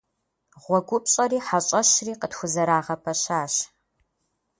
ГъуэгупщӀэри 0.63 1.39
хьэщӀэщри 1.47 2.13
къытхузэрагъэпэщащ. 2.21 3.53